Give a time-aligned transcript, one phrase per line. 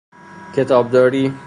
[0.55, 1.31] کتابداری